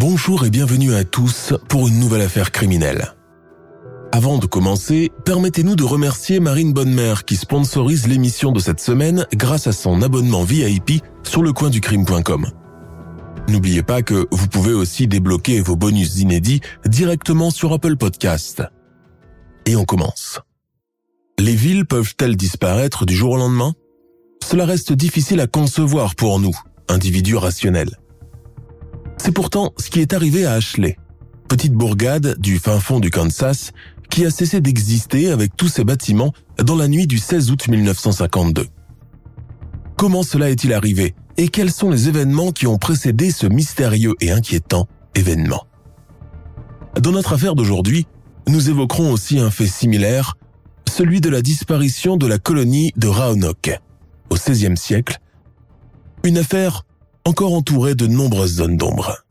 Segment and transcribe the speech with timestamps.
[0.00, 3.16] Bonjour et bienvenue à tous pour une nouvelle affaire criminelle.
[4.12, 9.66] Avant de commencer, permettez-nous de remercier Marine Bonnemère qui sponsorise l'émission de cette semaine grâce
[9.66, 12.46] à son abonnement VIP sur lecoinducrime.com.
[13.48, 18.62] N'oubliez pas que vous pouvez aussi débloquer vos bonus inédits directement sur Apple Podcast.
[19.66, 20.38] Et on commence.
[21.40, 23.74] Les villes peuvent-elles disparaître du jour au lendemain?
[24.48, 26.56] Cela reste difficile à concevoir pour nous,
[26.88, 27.98] individus rationnels.
[29.18, 30.96] C'est pourtant ce qui est arrivé à Ashley,
[31.48, 33.72] petite bourgade du fin fond du Kansas
[34.10, 38.66] qui a cessé d'exister avec tous ses bâtiments dans la nuit du 16 août 1952.
[39.96, 44.30] Comment cela est-il arrivé et quels sont les événements qui ont précédé ce mystérieux et
[44.30, 45.66] inquiétant événement?
[47.00, 48.06] Dans notre affaire d'aujourd'hui,
[48.48, 50.34] nous évoquerons aussi un fait similaire,
[50.88, 53.78] celui de la disparition de la colonie de Roanoke
[54.30, 55.18] au XVIe siècle,
[56.24, 56.84] une affaire
[57.24, 59.24] encore entourée de nombreuses zones d'ombre.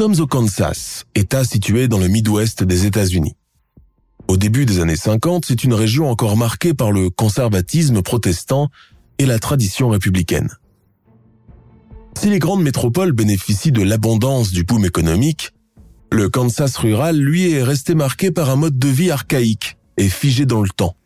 [0.00, 3.36] Sommes au Kansas, État situé dans le Midwest des États-Unis.
[4.28, 8.70] Au début des années 50, c'est une région encore marquée par le conservatisme protestant
[9.18, 10.48] et la tradition républicaine.
[12.18, 15.50] Si les grandes métropoles bénéficient de l'abondance du boom économique,
[16.10, 20.46] le Kansas rural, lui, est resté marqué par un mode de vie archaïque et figé
[20.46, 20.96] dans le temps.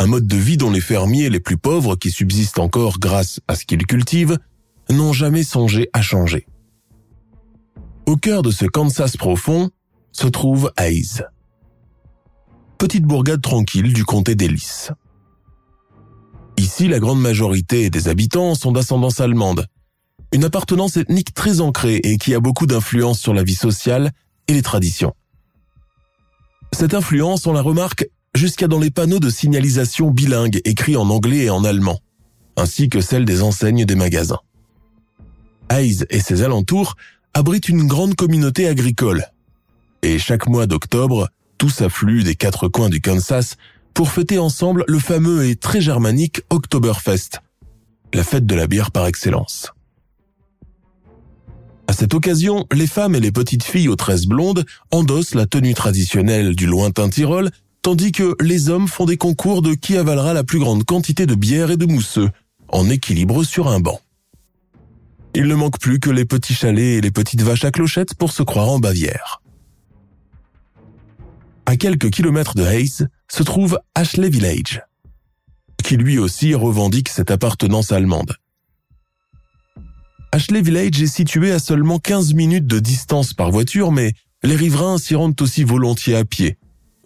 [0.00, 3.54] Un mode de vie dont les fermiers les plus pauvres, qui subsistent encore grâce à
[3.54, 4.36] ce qu'ils cultivent,
[4.90, 6.46] n'ont jamais songé à changer.
[8.08, 9.68] Au cœur de ce Kansas profond
[10.12, 11.20] se trouve Hayes,
[12.78, 14.88] petite bourgade tranquille du comté d'Ellis.
[16.56, 19.66] Ici, la grande majorité des habitants sont d'ascendance allemande,
[20.32, 24.12] une appartenance ethnique très ancrée et qui a beaucoup d'influence sur la vie sociale
[24.46, 25.12] et les traditions.
[26.72, 31.40] Cette influence, on la remarque jusqu'à dans les panneaux de signalisation bilingues écrits en anglais
[31.40, 31.98] et en allemand,
[32.56, 34.40] ainsi que celle des enseignes des magasins.
[35.70, 36.96] Hayes et ses alentours
[37.34, 39.26] abritent une grande communauté agricole.
[40.02, 41.28] Et chaque mois d'octobre,
[41.58, 43.56] tous affluent des quatre coins du Kansas
[43.94, 47.40] pour fêter ensemble le fameux et très germanique Oktoberfest,
[48.14, 49.72] la fête de la bière par excellence.
[51.88, 55.74] À cette occasion, les femmes et les petites filles aux tresses blondes endossent la tenue
[55.74, 57.50] traditionnelle du lointain Tyrol,
[57.82, 61.34] tandis que les hommes font des concours de qui avalera la plus grande quantité de
[61.34, 62.30] bière et de mousseux,
[62.68, 64.00] en équilibre sur un banc.
[65.34, 68.32] Il ne manque plus que les petits chalets et les petites vaches à clochettes pour
[68.32, 69.42] se croire en Bavière.
[71.66, 74.82] À quelques kilomètres de Hayes se trouve Ashley Village,
[75.84, 78.36] qui lui aussi revendique cette appartenance allemande.
[80.32, 84.12] Ashley Village est situé à seulement 15 minutes de distance par voiture, mais
[84.42, 86.58] les riverains s'y rendent aussi volontiers à pied,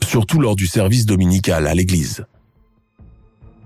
[0.03, 2.25] surtout lors du service dominical à l'église.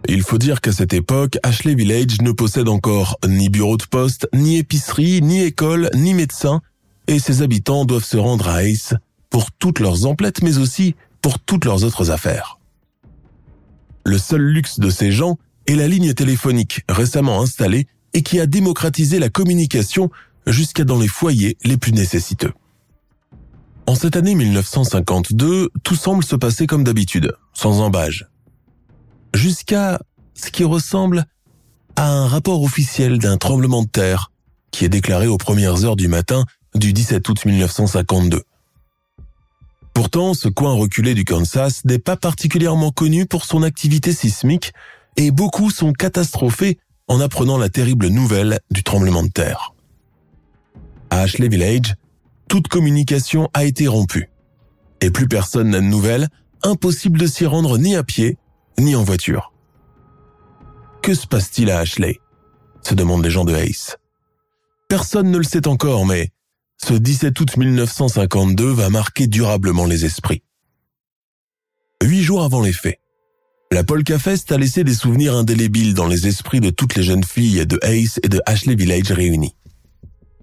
[0.09, 4.28] Il faut dire qu'à cette époque, Ashley Village ne possède encore ni bureau de poste,
[4.33, 6.61] ni épicerie, ni école, ni médecin,
[7.09, 8.95] et ses habitants doivent se rendre à Ace
[9.31, 12.60] pour toutes leurs emplettes, mais aussi pour toutes leurs autres affaires.
[14.04, 18.47] Le seul luxe de ces gens est la ligne téléphonique récemment installée et qui a
[18.47, 20.10] démocratisé la communication
[20.47, 22.53] jusqu'à dans les foyers les plus nécessiteux.
[23.89, 28.28] En cette année 1952, tout semble se passer comme d'habitude, sans embâge.
[29.36, 30.00] Jusqu'à
[30.33, 31.27] ce qui ressemble
[31.94, 34.33] à un rapport officiel d'un tremblement de terre
[34.71, 38.42] qui est déclaré aux premières heures du matin du 17 août 1952.
[39.92, 44.72] Pourtant, ce coin reculé du Kansas n'est pas particulièrement connu pour son activité sismique
[45.18, 49.74] et beaucoup sont catastrophés en apprenant la terrible nouvelle du tremblement de terre.
[51.10, 51.94] À Ashley Village,
[52.48, 54.30] toute communication a été rompue.
[55.03, 56.28] Et plus personne n'a de nouvelles,
[56.62, 58.39] impossible de s'y rendre ni à pied,
[58.78, 59.53] ni en voiture.
[61.03, 62.21] Que se passe-t-il à Ashley?
[62.83, 63.97] se demandent les gens de Ace.
[64.89, 66.31] Personne ne le sait encore, mais
[66.77, 70.43] ce 17 août 1952 va marquer durablement les esprits.
[72.03, 73.01] Huit jours avant les faits,
[73.73, 77.25] la Polka Fest a laissé des souvenirs indélébiles dans les esprits de toutes les jeunes
[77.25, 79.57] filles de Ace et de Ashley Village réunies.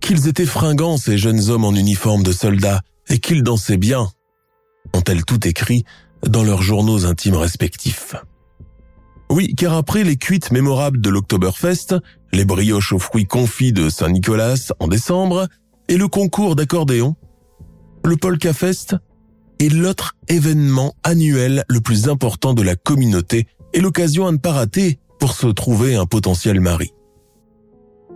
[0.01, 4.11] Qu'ils étaient fringants, ces jeunes hommes en uniforme de soldats, et qu'ils dansaient bien,
[4.93, 5.85] ont-elles tout écrit
[6.27, 8.15] dans leurs journaux intimes respectifs.
[9.29, 11.95] Oui, car après les cuites mémorables de l'Oktoberfest,
[12.31, 15.47] les brioches aux fruits confits de Saint-Nicolas en décembre
[15.87, 17.15] et le concours d'accordéon,
[18.05, 18.95] le Polka Fest
[19.59, 24.51] est l'autre événement annuel le plus important de la communauté et l'occasion à ne pas
[24.51, 26.91] rater pour se trouver un potentiel mari.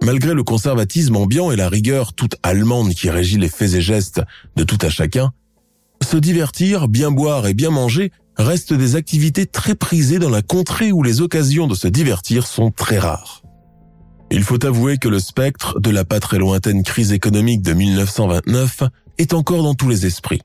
[0.03, 4.21] Malgré le conservatisme ambiant et la rigueur toute allemande qui régit les faits et gestes
[4.55, 5.31] de tout à chacun,
[6.07, 10.93] se divertir, bien boire et bien manger restent des activités très prisées dans la contrée
[10.93, 13.41] où les occasions de se divertir sont très rares.
[14.31, 18.83] Il faut avouer que le spectre de la pas très lointaine crise économique de 1929
[19.17, 20.41] est encore dans tous les esprits.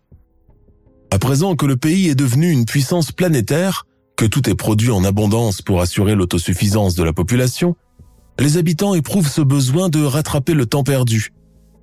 [1.12, 3.86] À présent que le pays est devenu une puissance planétaire,
[4.16, 7.76] que tout est produit en abondance pour assurer l'autosuffisance de la population,
[8.40, 11.30] les habitants éprouvent ce besoin de rattraper le temps perdu,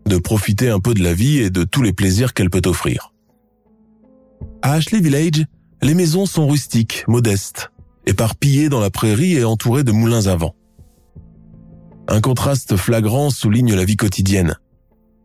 [0.05, 3.13] de profiter un peu de la vie et de tous les plaisirs qu'elle peut offrir.
[4.61, 5.45] À Ashley Village,
[5.81, 7.71] les maisons sont rustiques, modestes,
[8.05, 10.53] éparpillées dans la prairie et entourées de moulins à vent.
[12.09, 14.55] Un contraste flagrant souligne la vie quotidienne.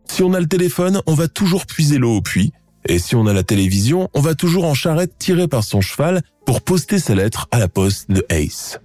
[0.07, 2.53] Si on a le téléphone, on va toujours puiser l'eau au puits,
[2.87, 6.21] et si on a la télévision, on va toujours en charrette tirée par son cheval
[6.45, 8.79] pour poster ses lettres à la poste de Ace.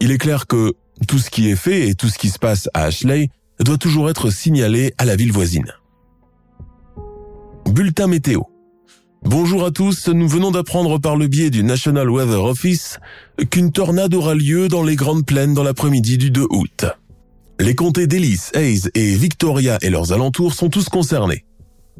[0.00, 0.74] Il est clair que
[1.06, 4.10] tout ce qui est fait et tout ce qui se passe à Ashley doit toujours
[4.10, 5.72] être signalé à la ville voisine.
[7.66, 8.42] Bulletin météo.
[9.22, 12.98] Bonjour à tous, nous venons d'apprendre par le biais du National Weather Office
[13.50, 16.86] qu'une tornade aura lieu dans les grandes plaines dans l'après-midi du 2 août.
[17.58, 21.44] Les comtés d'Ellis, Hayes et Victoria et leurs alentours sont tous concernés.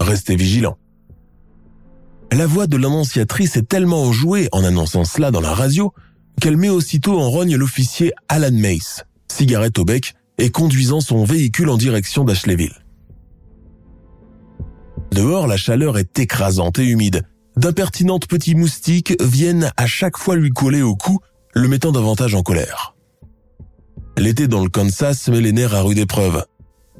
[0.00, 0.78] Restez vigilants.
[2.32, 5.92] La voix de l'annonciatrice est tellement enjouée en annonçant cela dans la radio
[6.40, 11.68] qu'elle met aussitôt en rogne l'officier Alan Mace, cigarette au bec et conduisant son véhicule
[11.68, 12.82] en direction d'Ashleyville.
[15.12, 17.24] Dehors, la chaleur est écrasante et humide.
[17.56, 21.18] D'impertinentes petits moustiques viennent à chaque fois lui coller au cou,
[21.52, 22.94] le mettant davantage en colère.
[24.16, 26.44] L'été dans le Kansas met les nerfs à rude épreuve.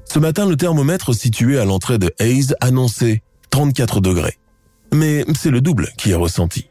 [0.04, 4.38] Ce matin, le thermomètre situé à l'entrée de Hayes annonçait 34 degrés.
[4.92, 6.66] Mais c'est le double qui est ressenti.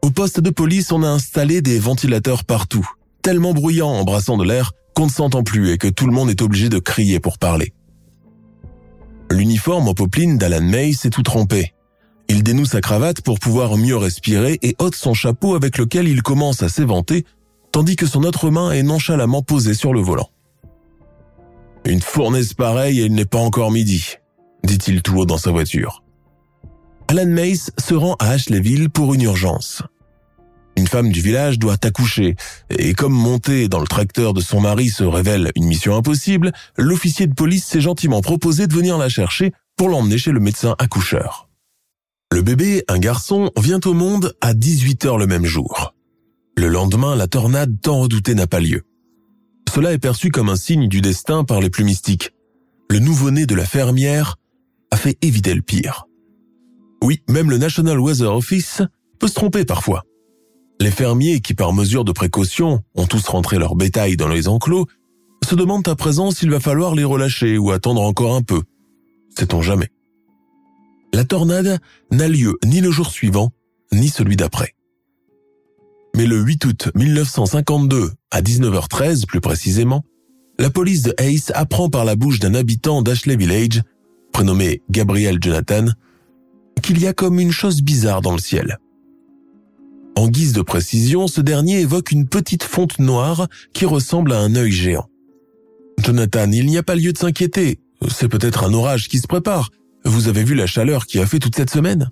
[0.00, 2.88] Au poste de police, on a installé des ventilateurs partout,
[3.22, 6.30] tellement bruyants en brassant de l'air qu'on ne s'entend plus et que tout le monde
[6.30, 7.74] est obligé de crier pour parler.
[9.34, 11.74] L'uniforme en popeline d'Alan May s'est tout trempé.
[12.28, 16.22] Il dénoue sa cravate pour pouvoir mieux respirer et ôte son chapeau avec lequel il
[16.22, 17.24] commence à s'éventer,
[17.72, 20.30] tandis que son autre main est nonchalamment posée sur le volant.
[21.84, 24.18] Une fournaise pareille et il n'est pas encore midi,
[24.62, 26.04] dit-il tout haut dans sa voiture.
[27.08, 29.82] Alan Mace se rend à Ashleyville pour une urgence.
[30.76, 32.34] Une femme du village doit accoucher,
[32.70, 37.26] et comme monter dans le tracteur de son mari se révèle une mission impossible, l'officier
[37.26, 41.48] de police s'est gentiment proposé de venir la chercher pour l'emmener chez le médecin accoucheur.
[42.32, 45.94] Le bébé, un garçon, vient au monde à 18 heures le même jour.
[46.56, 48.82] Le lendemain, la tornade tant redoutée n'a pas lieu.
[49.72, 52.30] Cela est perçu comme un signe du destin par les plus mystiques.
[52.90, 54.36] Le nouveau-né de la fermière
[54.90, 56.06] a fait éviter le pire.
[57.02, 58.82] Oui, même le National Weather Office
[59.18, 60.04] peut se tromper parfois.
[60.80, 64.86] Les fermiers qui, par mesure de précaution, ont tous rentré leur bétail dans les enclos,
[65.44, 68.62] se demandent à présent s'il va falloir les relâcher ou attendre encore un peu.
[69.36, 69.88] Sait-on jamais.
[71.12, 71.78] La tornade
[72.10, 73.52] n'a lieu ni le jour suivant,
[73.92, 74.74] ni celui d'après.
[76.16, 80.04] Mais le 8 août 1952, à 19h13 plus précisément,
[80.58, 83.82] la police de Ace apprend par la bouche d'un habitant d'Ashley Village,
[84.32, 85.86] prénommé Gabriel Jonathan,
[86.82, 88.78] qu'il y a comme une chose bizarre dans le ciel.
[90.16, 94.54] En guise de précision, ce dernier évoque une petite fonte noire qui ressemble à un
[94.54, 95.08] œil géant.
[95.98, 97.80] Jonathan, il n'y a pas lieu de s'inquiéter.
[98.08, 99.70] C'est peut-être un orage qui se prépare.
[100.04, 102.10] Vous avez vu la chaleur qui a fait toute cette semaine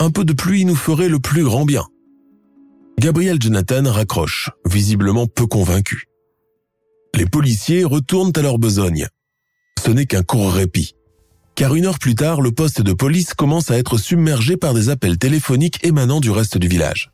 [0.00, 1.86] Un peu de pluie nous ferait le plus grand bien.
[2.98, 6.04] Gabriel Jonathan raccroche, visiblement peu convaincu.
[7.14, 9.06] Les policiers retournent à leur besogne.
[9.84, 10.94] Ce n'est qu'un court répit
[11.62, 14.88] car une heure plus tard, le poste de police commence à être submergé par des
[14.88, 17.12] appels téléphoniques émanant du reste du village.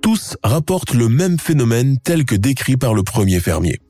[0.00, 3.82] Tous rapportent le même phénomène tel que décrit par le premier fermier.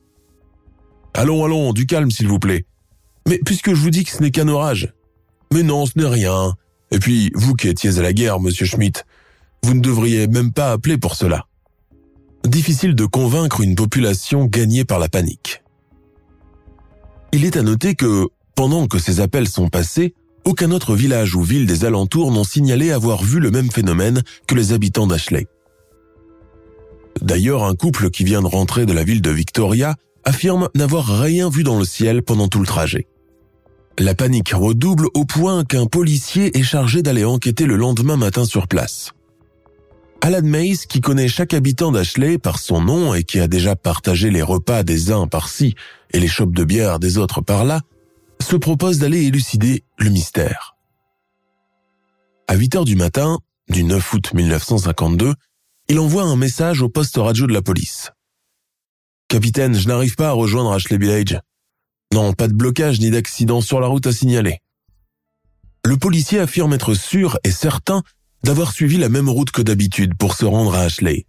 [1.13, 2.65] Allons, allons, du calme s'il vous plaît.
[3.25, 4.93] Mais puisque je vous dis que ce n'est qu'un orage.
[5.53, 6.55] Mais non, ce n'est rien.
[6.91, 9.03] Et puis, vous qui étiez à la guerre, monsieur Schmidt,
[9.63, 11.45] vous ne devriez même pas appeler pour cela.
[12.43, 15.63] Difficile de convaincre une population gagnée par la panique.
[17.31, 21.43] Il est à noter que, pendant que ces appels sont passés, aucun autre village ou
[21.43, 25.45] ville des alentours n'ont signalé avoir vu le même phénomène que les habitants d'Ashley.
[27.21, 31.49] D'ailleurs, un couple qui vient de rentrer de la ville de Victoria affirme n'avoir rien
[31.49, 33.05] vu dans le ciel pendant tout le trajet.
[33.99, 38.67] La panique redouble au point qu'un policier est chargé d'aller enquêter le lendemain matin sur
[38.67, 39.11] place.
[40.21, 44.31] Alan Mays, qui connaît chaque habitant d'Ashley par son nom et qui a déjà partagé
[44.31, 45.75] les repas des uns par-ci
[46.11, 47.81] et les chopes de bière des autres par-là,
[48.41, 50.75] se propose d'aller élucider le mystère.
[52.47, 53.39] À 8 heures du matin,
[53.69, 55.33] du 9 août 1952,
[55.89, 58.11] il envoie un message au poste radio de la police.
[59.27, 61.39] Capitaine, je n'arrive pas à rejoindre Ashley Village.
[62.13, 64.59] Non, pas de blocage ni d'accident sur la route à signaler.
[65.85, 68.03] Le policier affirme être sûr et certain
[68.43, 71.25] d'avoir suivi la même route que d'habitude pour se rendre à Ashley.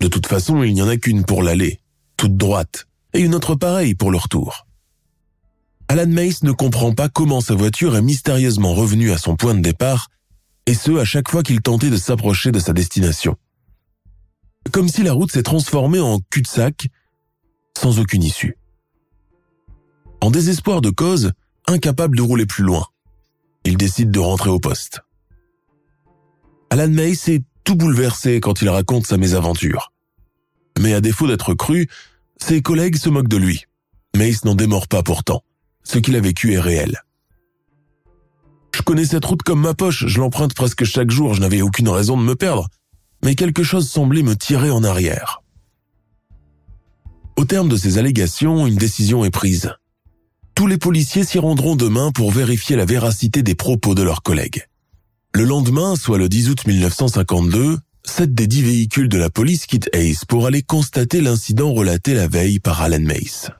[0.00, 1.80] De toute façon, il n'y en a qu'une pour l'aller,
[2.16, 4.66] toute droite, et une autre pareille pour le retour.
[5.88, 9.60] Alan Mace ne comprend pas comment sa voiture est mystérieusement revenue à son point de
[9.60, 10.08] départ,
[10.66, 13.36] et ce à chaque fois qu'il tentait de s'approcher de sa destination.
[14.72, 16.88] Comme si la route s'est transformée en cul-de-sac,
[17.78, 18.56] sans aucune issue.
[20.22, 21.32] En désespoir de cause,
[21.66, 22.86] incapable de rouler plus loin,
[23.64, 25.02] il décide de rentrer au poste.
[26.70, 29.92] Alan Mace est tout bouleversé quand il raconte sa mésaventure.
[30.78, 31.88] Mais à défaut d'être cru,
[32.38, 33.64] ses collègues se moquent de lui.
[34.16, 35.42] Mace n'en démord pas pourtant.
[35.84, 37.02] Ce qu'il a vécu est réel.
[38.74, 41.88] Je connais cette route comme ma poche, je l'emprunte presque chaque jour, je n'avais aucune
[41.88, 42.68] raison de me perdre.
[43.22, 45.42] Mais quelque chose semblait me tirer en arrière.
[47.36, 49.74] Au terme de ces allégations, une décision est prise
[50.54, 54.66] tous les policiers s'y rendront demain pour vérifier la véracité des propos de leurs collègues.
[55.34, 59.90] Le lendemain, soit le 10 août 1952, sept des dix véhicules de la police quittent
[59.92, 63.50] Ace pour aller constater l'incident relaté la veille par Alan Mace.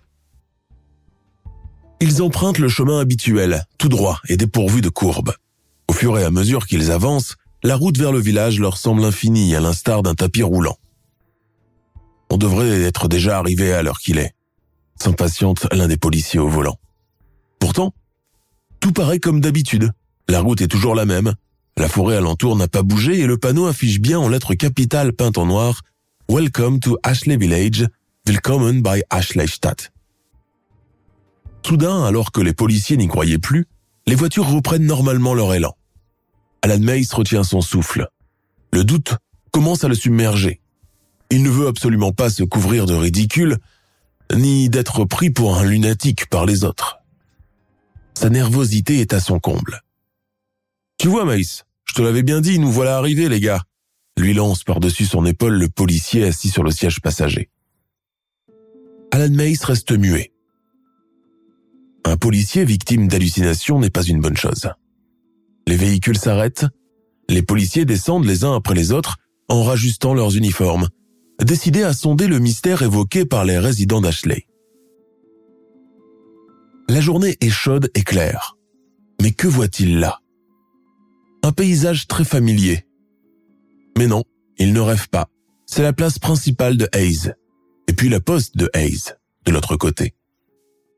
[2.07, 5.33] Ils empruntent le chemin habituel, tout droit et dépourvu de courbes.
[5.89, 9.55] Au fur et à mesure qu'ils avancent, la route vers le village leur semble infinie
[9.57, 10.77] à l'instar d'un tapis roulant.
[12.29, 14.35] On devrait être déjà arrivé à l'heure qu'il est,
[15.01, 16.79] s'impatiente l'un des policiers au volant.
[17.59, 17.95] Pourtant,
[18.81, 19.91] tout paraît comme d'habitude.
[20.29, 21.33] La route est toujours la même.
[21.79, 25.39] La forêt alentour n'a pas bougé et le panneau affiche bien en lettres capitales peintes
[25.39, 25.81] en noir
[26.29, 27.89] Welcome to Ashley Village,
[28.27, 29.94] Willkommen by Ashley Stadt.
[31.65, 33.67] Soudain, alors que les policiers n'y croyaient plus,
[34.07, 35.75] les voitures reprennent normalement leur élan.
[36.63, 38.09] Alan Mace retient son souffle.
[38.73, 39.15] Le doute
[39.51, 40.61] commence à le submerger.
[41.31, 43.59] Il ne veut absolument pas se couvrir de ridicule,
[44.35, 46.99] ni d'être pris pour un lunatique par les autres.
[48.15, 49.81] Sa nervosité est à son comble.
[50.99, 53.63] Tu vois, Maïs, je te l'avais bien dit, nous voilà arrivés, les gars.
[54.19, 57.49] Lui lance par-dessus son épaule le policier assis sur le siège passager.
[59.13, 60.34] Alan Mace reste muet.
[62.05, 64.71] Un policier victime d'hallucinations n'est pas une bonne chose.
[65.67, 66.67] Les véhicules s'arrêtent,
[67.29, 69.17] les policiers descendent les uns après les autres
[69.49, 70.89] en rajustant leurs uniformes,
[71.43, 74.47] décidés à sonder le mystère évoqué par les résidents d'Ashley.
[76.89, 78.57] La journée est chaude et claire.
[79.23, 80.21] Mais que voit-il là?
[81.43, 82.87] Un paysage très familier.
[83.97, 84.25] Mais non,
[84.59, 85.29] il ne rêve pas.
[85.67, 87.33] C'est la place principale de Hayes.
[87.89, 89.15] Et puis la poste de Hayes,
[89.47, 90.15] de l'autre côté.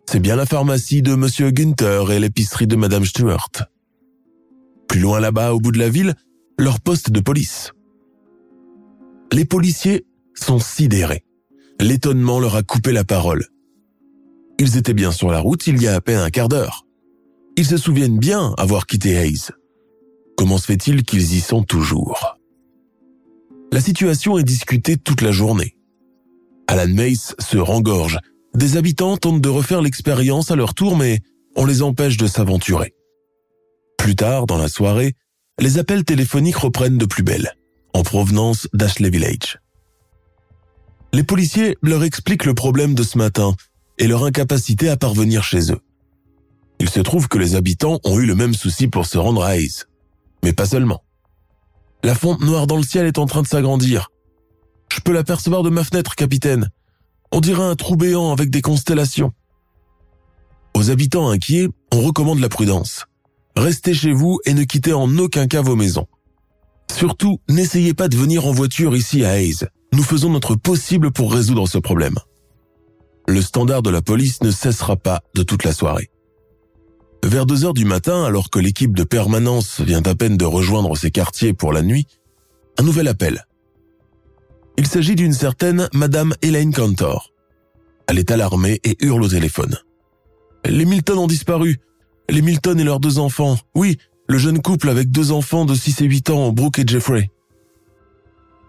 [0.08, 3.50] C'est bien la pharmacie de Monsieur Günther et l'épicerie de Madame Stuart.
[4.88, 6.14] Plus loin là-bas, au bout de la ville,
[6.58, 7.72] leur poste de police.
[9.32, 11.24] Les policiers sont sidérés.
[11.80, 13.46] L'étonnement leur a coupé la parole.
[14.58, 16.86] Ils étaient bien sur la route il y a à peine un quart d'heure.
[17.56, 19.50] Ils se souviennent bien avoir quitté Hayes.
[20.36, 22.38] Comment se fait-il qu'ils y sont toujours?
[23.72, 25.76] La situation est discutée toute la journée.
[26.68, 28.18] Alan Mace se rengorge.
[28.56, 31.20] Des habitants tentent de refaire l'expérience à leur tour, mais
[31.56, 32.94] on les empêche de s'aventurer.
[33.98, 35.14] Plus tard, dans la soirée,
[35.60, 37.52] les appels téléphoniques reprennent de plus belle,
[37.92, 39.60] en provenance d'Ashley Village.
[41.12, 43.54] Les policiers leur expliquent le problème de ce matin
[43.98, 45.80] et leur incapacité à parvenir chez eux.
[46.78, 49.56] Il se trouve que les habitants ont eu le même souci pour se rendre à
[49.56, 49.84] Hayes.
[50.42, 51.02] Mais pas seulement.
[52.02, 54.10] La fonte noire dans le ciel est en train de s'agrandir.
[54.90, 56.70] Je peux l'apercevoir de ma fenêtre, capitaine.
[57.32, 59.32] On dirait un trou béant avec des constellations.
[60.74, 63.06] Aux habitants inquiets, on recommande la prudence.
[63.56, 66.06] Restez chez vous et ne quittez en aucun cas vos maisons.
[66.92, 69.66] Surtout, n'essayez pas de venir en voiture ici à Hayes.
[69.92, 72.16] Nous faisons notre possible pour résoudre ce problème
[73.28, 76.10] le standard de la police ne cessera pas de toute la soirée.
[77.24, 80.96] Vers 2 heures du matin, alors que l'équipe de permanence vient à peine de rejoindre
[80.96, 82.06] ses quartiers pour la nuit,
[82.78, 83.46] un nouvel appel.
[84.78, 87.32] Il s'agit d'une certaine Madame Elaine Cantor.
[88.06, 89.76] Elle est alarmée et hurle au téléphone.
[90.64, 91.78] Les Milton ont disparu.
[92.28, 93.56] Les Milton et leurs deux enfants.
[93.74, 97.30] Oui, le jeune couple avec deux enfants de 6 et 8 ans, Brooke et Jeffrey.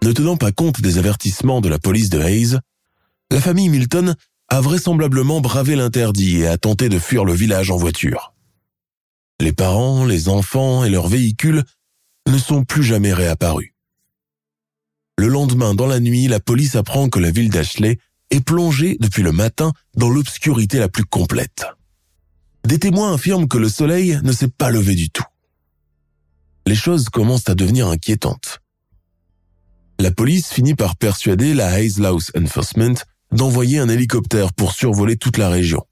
[0.02, 2.58] Ne tenant pas compte des avertissements de la police de Hayes,
[3.30, 4.14] la famille Milton
[4.48, 8.32] a vraisemblablement bravé l'interdit et a tenté de fuir le village en voiture.
[9.40, 11.64] Les parents, les enfants et leurs véhicules
[12.26, 13.74] ne sont plus jamais réapparus.
[15.18, 17.98] Le lendemain, dans la nuit, la police apprend que la ville d'Ashley
[18.30, 21.66] est plongée depuis le matin dans l'obscurité la plus complète.
[22.64, 25.24] Des témoins affirment que le soleil ne s'est pas levé du tout.
[26.66, 28.60] Les choses commencent à devenir inquiétantes.
[29.98, 32.94] La police finit par persuader la Hayes Laws Enforcement
[33.32, 35.84] d'envoyer un hélicoptère pour survoler toute la région.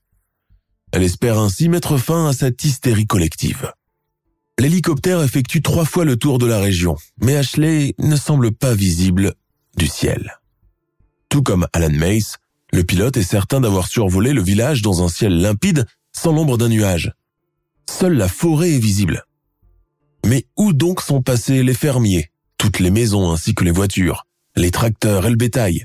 [0.92, 3.72] Elle espère ainsi mettre fin à cette hystérie collective.
[4.58, 9.34] L'hélicoptère effectue trois fois le tour de la région, mais Ashley ne semble pas visible
[9.76, 10.40] du ciel.
[11.28, 12.38] Tout comme Alan Mace,
[12.72, 16.70] le pilote est certain d'avoir survolé le village dans un ciel limpide sans l'ombre d'un
[16.70, 17.12] nuage.
[17.88, 19.24] Seule la forêt est visible.
[20.24, 24.70] Mais où donc sont passés les fermiers, toutes les maisons ainsi que les voitures, les
[24.70, 25.84] tracteurs et le bétail?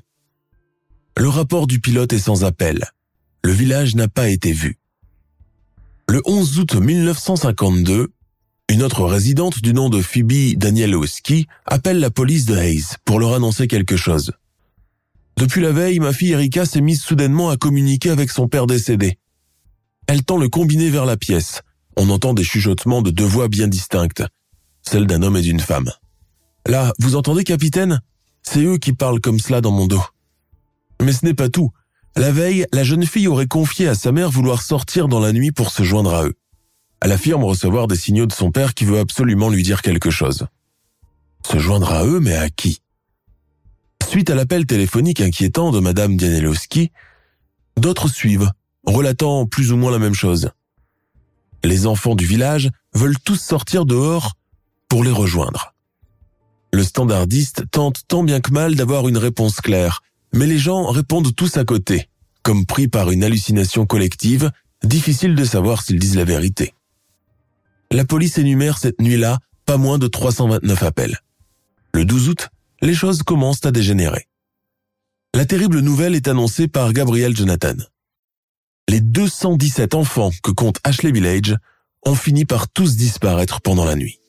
[1.17, 2.85] Le rapport du pilote est sans appel.
[3.43, 4.79] Le village n'a pas été vu.
[6.07, 8.11] Le 11 août 1952,
[8.71, 13.33] une autre résidente du nom de Phoebe Danielowski appelle la police de Hayes pour leur
[13.33, 14.31] annoncer quelque chose.
[15.35, 19.17] Depuis la veille, ma fille Erika s'est mise soudainement à communiquer avec son père décédé.
[20.07, 21.63] Elle tend le combiné vers la pièce.
[21.97, 24.23] On entend des chuchotements de deux voix bien distinctes,
[24.83, 25.91] celle d'un homme et d'une femme.
[26.65, 27.99] Là, vous entendez, capitaine?
[28.41, 30.03] C'est eux qui parlent comme cela dans mon dos.
[31.01, 31.71] Mais ce n'est pas tout.
[32.15, 35.51] La veille, la jeune fille aurait confié à sa mère vouloir sortir dans la nuit
[35.51, 36.35] pour se joindre à eux.
[37.01, 40.45] Elle affirme recevoir des signaux de son père qui veut absolument lui dire quelque chose.
[41.43, 42.81] Se joindre à eux, mais à qui?
[44.07, 46.91] Suite à l'appel téléphonique inquiétant de Madame Dianelowski,
[47.77, 48.51] d'autres suivent,
[48.85, 50.51] relatant plus ou moins la même chose.
[51.63, 54.33] Les enfants du village veulent tous sortir dehors
[54.87, 55.73] pour les rejoindre.
[56.73, 61.35] Le standardiste tente tant bien que mal d'avoir une réponse claire, mais les gens répondent
[61.35, 62.09] tous à côté,
[62.43, 64.51] comme pris par une hallucination collective,
[64.83, 66.73] difficile de savoir s'ils disent la vérité.
[67.91, 71.19] La police énumère cette nuit-là pas moins de 329 appels.
[71.93, 72.49] Le 12 août,
[72.81, 74.27] les choses commencent à dégénérer.
[75.35, 77.75] La terrible nouvelle est annoncée par Gabriel Jonathan.
[78.87, 81.57] Les 217 enfants que compte Ashley Village
[82.05, 84.19] ont fini par tous disparaître pendant la nuit.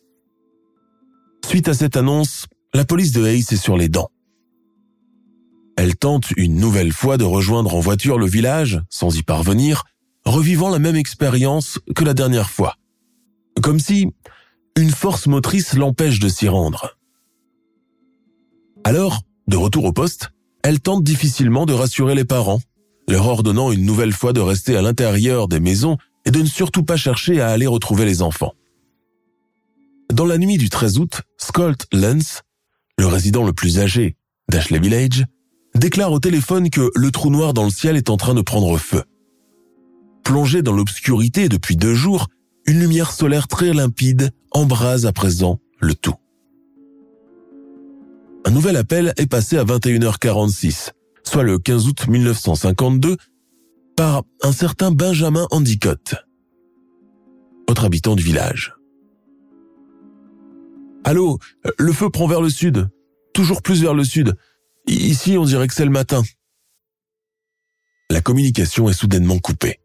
[1.46, 4.10] Suite à cette annonce, la police de Hayes est sur les dents.
[5.76, 9.84] Elle tente une nouvelle fois de rejoindre en voiture le village, sans y parvenir,
[10.24, 12.76] revivant la même expérience que la dernière fois.
[13.62, 14.08] Comme si
[14.76, 16.98] une force motrice l'empêche de s'y rendre.
[18.84, 20.30] Alors, de retour au poste,
[20.64, 22.60] elle tente difficilement de rassurer les parents,
[23.08, 26.82] leur ordonnant une nouvelle fois de rester à l'intérieur des maisons et de ne surtout
[26.82, 28.54] pas chercher à aller retrouver les enfants.
[30.12, 32.42] Dans la nuit du 13 août, Scott Lance,
[32.98, 34.16] le résident le plus âgé
[34.48, 35.24] d'Ashley Village,
[35.74, 38.76] déclare au téléphone que le trou noir dans le ciel est en train de prendre
[38.76, 39.04] feu.
[40.24, 42.28] Plongé dans l'obscurité depuis deux jours,
[42.66, 46.14] une lumière solaire très limpide embrase à présent le tout.
[48.44, 50.90] Un nouvel appel est passé à 21h46,
[51.22, 53.16] soit le 15 août 1952,
[53.96, 56.14] par un certain Benjamin Handicott,
[57.68, 58.74] autre habitant du village.
[61.04, 61.38] Allô,
[61.78, 62.88] le feu prend vers le sud,
[63.34, 64.36] toujours plus vers le sud.
[64.86, 66.22] Ici, on dirait que c'est le matin.
[68.10, 69.81] La communication est soudainement coupée.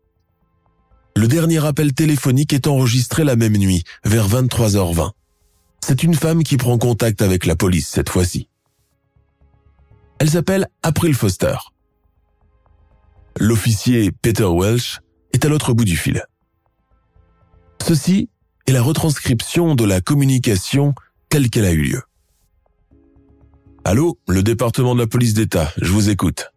[1.17, 5.13] Le dernier appel téléphonique est enregistré la même nuit, vers 23h20.
[5.83, 8.49] C'est une femme qui prend contact avec la police cette fois-ci.
[10.19, 11.55] Elle s'appelle April Foster.
[13.39, 14.99] L'officier Peter Welsh
[15.33, 16.23] est à l'autre bout du fil.
[17.81, 18.29] Ceci
[18.67, 20.93] est la retranscription de la communication
[21.29, 22.03] telle qu'elle a eu lieu.
[23.85, 26.53] Allô, le département de la police d'État, je vous écoute.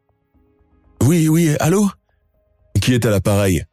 [1.03, 1.89] Oui, oui, allô?
[2.83, 3.65] Qui est à l'appareil?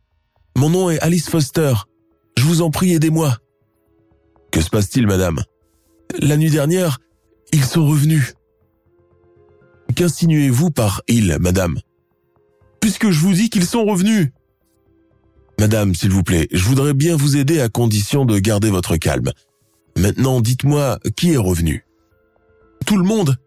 [0.57, 1.71] Mon nom est Alice Foster.
[2.35, 3.37] Je vous en prie, aidez-moi.
[4.51, 5.43] Que se passe-t-il, madame?
[6.17, 6.97] La nuit dernière,
[7.53, 8.33] ils sont revenus.
[9.95, 11.77] Qu'insinuez-vous par ils, madame?
[12.81, 14.31] Puisque je vous dis qu'ils sont revenus.
[15.59, 19.31] Madame, s'il vous plaît, je voudrais bien vous aider à condition de garder votre calme.
[19.95, 21.85] Maintenant, dites-moi, qui est revenu?
[22.87, 23.37] Tout le monde.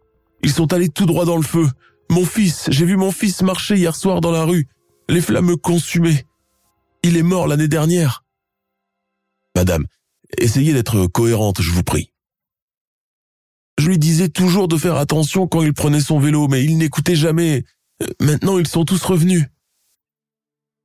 [0.45, 1.67] Ils sont allés tout droit dans le feu.
[2.09, 4.69] Mon fils, j'ai vu mon fils marcher hier soir dans la rue.
[5.09, 6.25] Les flammes me consumaient.
[7.03, 8.25] Il est mort l'année dernière.
[9.57, 9.87] Madame,
[10.39, 12.13] essayez d'être cohérente, je vous prie.
[13.79, 17.17] Je lui disais toujours de faire attention quand il prenait son vélo, mais il n'écoutait
[17.17, 17.65] jamais.
[18.21, 19.47] Maintenant, ils sont tous revenus.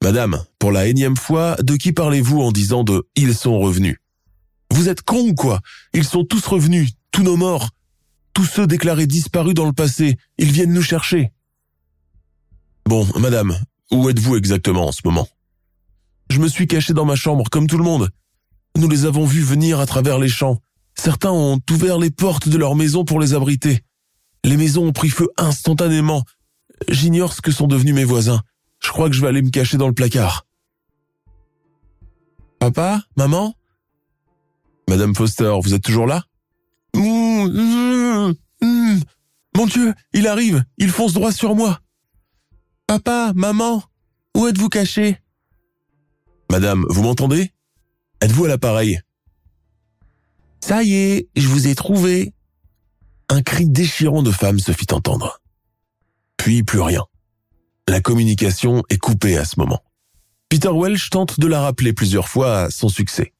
[0.01, 3.97] Madame, pour la énième fois, de qui parlez-vous en disant de ils sont revenus
[4.71, 5.59] Vous êtes con ou quoi?
[5.93, 7.69] Ils sont tous revenus, tous nos morts.
[8.33, 11.31] Tous ceux déclarés disparus dans le passé, ils viennent nous chercher.
[12.85, 13.57] Bon, madame,
[13.91, 15.27] où êtes-vous exactement en ce moment?
[16.29, 18.09] Je me suis caché dans ma chambre, comme tout le monde.
[18.77, 20.59] Nous les avons vus venir à travers les champs.
[20.95, 23.83] Certains ont ouvert les portes de leur maison pour les abriter.
[24.43, 26.23] Les maisons ont pris feu instantanément.
[26.89, 28.41] J'ignore ce que sont devenus mes voisins.
[28.83, 30.45] Je crois que je vais aller me cacher dans le placard.
[32.59, 33.55] Papa Maman
[34.89, 36.23] Madame Foster, vous êtes toujours là?
[36.93, 37.47] Mon
[39.67, 41.79] Dieu, il arrive, il fonce droit sur moi.
[42.87, 43.83] Papa, maman,
[44.35, 45.17] où êtes-vous caché
[46.51, 47.51] Madame, vous m'entendez?
[48.21, 48.99] Êtes-vous à l'appareil?
[50.61, 52.33] Ça y est, je vous ai trouvé.
[53.29, 55.41] Un cri déchirant de femme se fit entendre.
[56.37, 57.03] Puis plus rien.
[57.87, 59.83] La communication est coupée à ce moment.
[60.49, 63.33] Peter Welch tente de la rappeler plusieurs fois sans succès.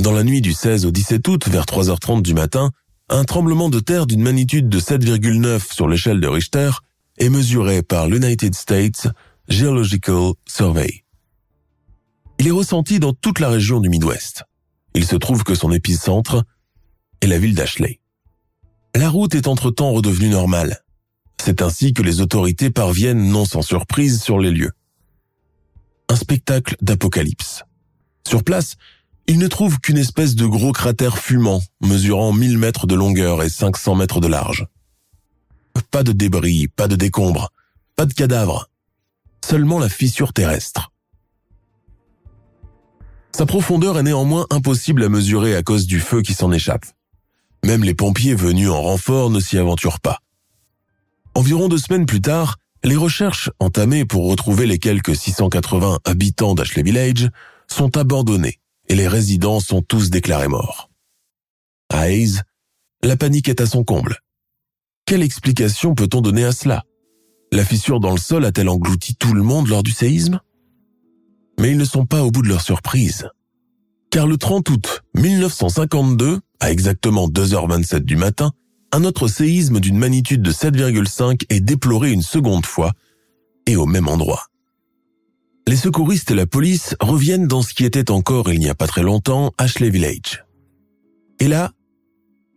[0.00, 2.70] Dans la nuit du 16 au 17 août, vers 3h30 du matin,
[3.08, 6.70] un tremblement de terre d'une magnitude de 7,9 sur l'échelle de Richter
[7.18, 9.08] est mesuré par l'United States
[9.48, 11.03] Geological Survey.
[12.38, 14.44] Il est ressenti dans toute la région du Midwest.
[14.94, 16.44] Il se trouve que son épicentre
[17.20, 18.00] est la ville d'Ashley.
[18.94, 20.84] La route est entre-temps redevenue normale.
[21.42, 24.72] C'est ainsi que les autorités parviennent non sans surprise sur les lieux.
[26.08, 27.64] Un spectacle d'apocalypse.
[28.26, 28.76] Sur place,
[29.26, 33.48] ils ne trouvent qu'une espèce de gros cratère fumant, mesurant 1000 mètres de longueur et
[33.48, 34.66] 500 mètres de large.
[35.90, 37.52] Pas de débris, pas de décombres,
[37.96, 38.68] pas de cadavres,
[39.44, 40.93] seulement la fissure terrestre.
[43.36, 46.84] Sa profondeur est néanmoins impossible à mesurer à cause du feu qui s'en échappe.
[47.64, 50.20] Même les pompiers venus en renfort ne s'y aventurent pas.
[51.34, 56.84] Environ deux semaines plus tard, les recherches entamées pour retrouver les quelques 680 habitants d'Ashley
[56.84, 57.28] Village
[57.66, 60.88] sont abandonnées et les résidents sont tous déclarés morts.
[61.92, 62.38] À Hayes,
[63.02, 64.20] la panique est à son comble.
[65.06, 66.84] Quelle explication peut-on donner à cela?
[67.50, 70.38] La fissure dans le sol a-t-elle englouti tout le monde lors du séisme?
[71.58, 73.28] Mais ils ne sont pas au bout de leur surprise.
[74.10, 78.52] Car le 30 août 1952, à exactement 2h27 du matin,
[78.92, 82.92] un autre séisme d'une magnitude de 7,5 est déploré une seconde fois
[83.66, 84.46] et au même endroit.
[85.66, 88.86] Les secouristes et la police reviennent dans ce qui était encore il n'y a pas
[88.86, 90.44] très longtemps Ashley Village.
[91.40, 91.72] Et là,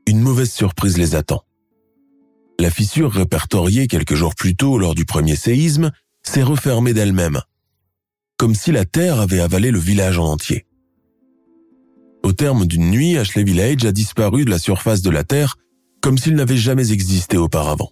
[0.06, 1.44] une mauvaise surprise les attend.
[2.60, 7.42] La fissure répertoriée quelques jours plus tôt lors du premier séisme s'est refermée d'elle-même,
[8.38, 10.66] comme si la terre avait avalé le village en entier.
[12.24, 15.56] Au terme d'une nuit, Ashley Village a disparu de la surface de la terre
[16.02, 17.92] comme s'il n'avait jamais existé auparavant.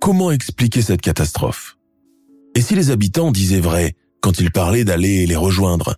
[0.00, 1.76] Comment expliquer cette catastrophe?
[2.54, 5.96] Et si les habitants disaient vrai quand ils parlaient d'aller les rejoindre?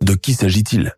[0.00, 0.92] De qui s'agit-il?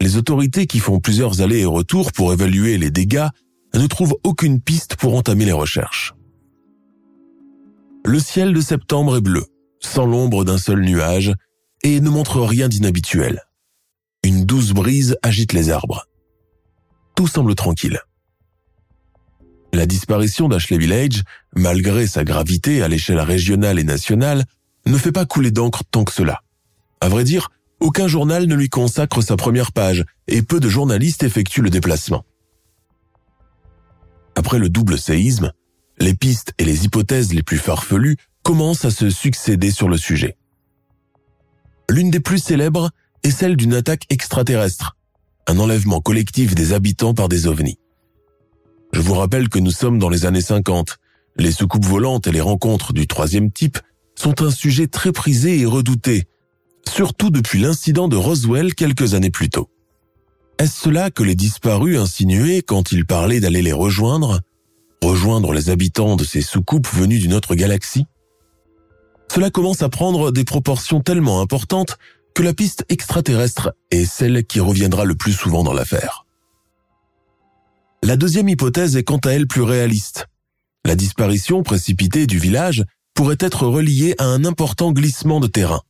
[0.00, 3.28] Les autorités qui font plusieurs allers et retours pour évaluer les dégâts
[3.74, 6.14] ne trouvent aucune piste pour entamer les recherches.
[8.04, 9.44] Le ciel de septembre est bleu,
[9.86, 11.32] sans l'ombre d'un seul nuage,
[11.82, 13.42] et ne montre rien d'inhabituel.
[14.24, 16.06] Une douce brise agite les arbres
[17.16, 17.98] tout semble tranquille.
[19.72, 21.24] La disparition d'Ashley Village,
[21.56, 24.44] malgré sa gravité à l'échelle régionale et nationale,
[24.84, 26.42] ne fait pas couler d'encre tant que cela.
[27.00, 31.24] À vrai dire, aucun journal ne lui consacre sa première page et peu de journalistes
[31.24, 32.24] effectuent le déplacement.
[34.34, 35.52] Après le double séisme,
[35.98, 38.16] les pistes et les hypothèses les plus farfelues
[38.46, 40.36] commencent à se succéder sur le sujet?
[41.90, 42.90] L'une des plus célèbres
[43.24, 44.96] est celle d'une attaque extraterrestre,
[45.48, 47.80] un enlèvement collectif des habitants par des ovnis.
[48.92, 50.98] Je vous rappelle que nous sommes dans les années 50.
[51.36, 53.80] Les soucoupes volantes et les rencontres du troisième type
[54.14, 56.28] sont un sujet très prisé et redouté,
[56.88, 59.68] surtout depuis l'incident de Roswell quelques années plus tôt.
[60.60, 64.40] Est-ce cela que les disparus insinuaient quand ils parlaient d'aller les rejoindre?
[65.02, 68.06] Rejoindre les habitants de ces soucoupes venues d'une autre galaxie?
[69.36, 71.98] Cela commence à prendre des proportions tellement importantes
[72.34, 76.24] que la piste extraterrestre est celle qui reviendra le plus souvent dans l'affaire.
[78.02, 80.26] La deuxième hypothèse est quant à elle plus réaliste.
[80.86, 85.82] La disparition précipitée du village pourrait être reliée à un important glissement de terrain.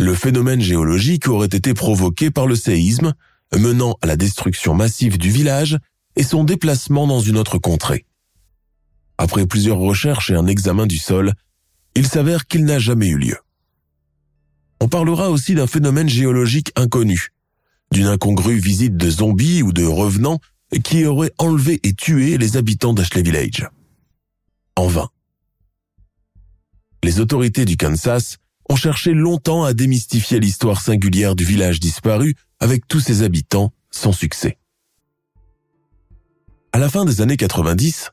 [0.00, 3.14] Le phénomène géologique aurait été provoqué par le séisme,
[3.56, 5.78] menant à la destruction massive du village
[6.16, 8.06] et son déplacement dans une autre contrée.
[9.18, 11.34] Après plusieurs recherches et un examen du sol,
[11.94, 13.38] il s'avère qu'il n'a jamais eu lieu.
[14.80, 17.28] on parlera aussi d'un phénomène géologique inconnu,
[17.90, 20.40] d'une incongrue visite de zombies ou de revenants
[20.82, 23.68] qui auraient enlevé et tué les habitants d'Ashley Village.
[24.76, 25.08] En vain.
[27.02, 32.88] Les autorités du Kansas ont cherché longtemps à démystifier l'histoire singulière du village disparu avec
[32.88, 34.58] tous ses habitants sans succès.
[36.72, 38.10] À la fin des années 90,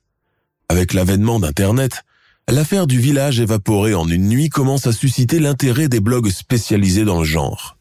[0.69, 2.03] avec l'avènement d'Internet,
[2.49, 7.19] l'affaire du village évaporé en une nuit commence à susciter l'intérêt des blogs spécialisés dans
[7.19, 7.77] le genre.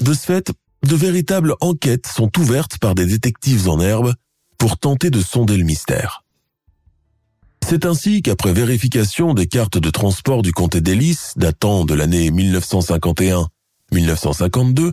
[0.00, 4.14] De ce fait, de véritables enquêtes sont ouvertes par des détectives en herbe
[4.58, 6.22] pour tenter de sonder le mystère.
[7.68, 14.92] C'est ainsi qu'après vérification des cartes de transport du comté d'Ellis datant de l'année 1951-1952,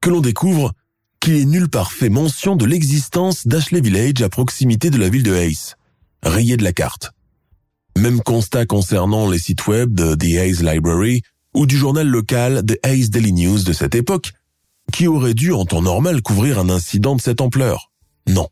[0.00, 0.72] que l'on découvre
[1.20, 5.22] qu'il est nulle part fait mention de l'existence d'Ashley Village à proximité de la ville
[5.22, 5.74] de Hayes,
[6.22, 7.12] rayé de la carte.
[7.98, 11.22] Même constat concernant les sites web de The Hayes Library
[11.54, 14.32] ou du journal local The Hayes Daily News de cette époque,
[14.92, 17.90] qui aurait dû en temps normal couvrir un incident de cette ampleur.
[18.26, 18.48] Non.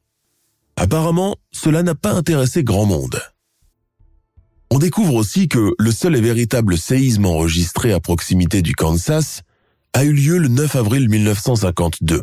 [0.77, 3.21] Apparemment, cela n'a pas intéressé grand monde.
[4.71, 9.43] On découvre aussi que le seul et véritable séisme enregistré à proximité du Kansas
[9.95, 12.23] a eu lieu le 9 avril 1952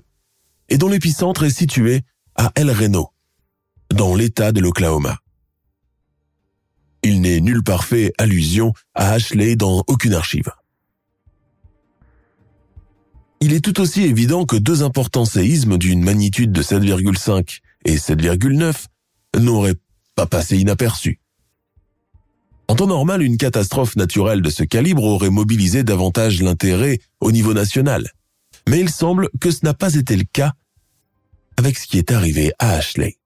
[0.69, 2.01] et dont l'épicentre est situé
[2.35, 3.09] à El Reno,
[3.91, 5.17] dans l'État de l'Oklahoma.
[7.07, 10.49] Il n'est nulle part fait allusion à Ashley dans aucune archive.
[13.41, 18.85] Il est tout aussi évident que deux importants séismes d'une magnitude de 7,5 et 7,9
[19.37, 19.75] n'auraient
[20.15, 21.19] pas passé inaperçus.
[22.67, 27.53] En temps normal, une catastrophe naturelle de ce calibre aurait mobilisé davantage l'intérêt au niveau
[27.53, 28.09] national.
[28.67, 30.53] Mais il semble que ce n'a pas été le cas
[31.55, 33.19] avec ce qui est arrivé à Ashley.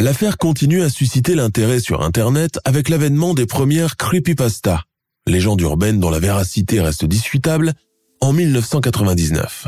[0.00, 4.84] L'affaire continue à susciter l'intérêt sur Internet avec l'avènement des premières creepypasta,
[5.26, 7.72] légendes urbaines dont la véracité reste discutable,
[8.20, 9.66] en 1999.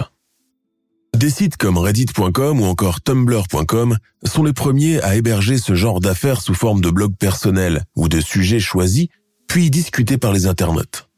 [1.17, 6.43] Des sites comme reddit.com ou encore tumblr.com sont les premiers à héberger ce genre d'affaires
[6.43, 9.09] sous forme de blogs personnels ou de sujets choisis,
[9.49, 11.09] puis discutés par les internautes.